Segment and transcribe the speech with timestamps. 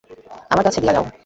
[0.51, 1.05] আমার কাছে কথা দিয়া যাও।